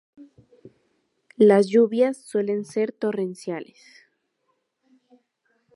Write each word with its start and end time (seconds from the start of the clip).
Las 1.37 1.67
lluvias 1.67 2.17
suelen 2.25 2.65
ser 2.65 2.91
torrenciales. 2.91 3.79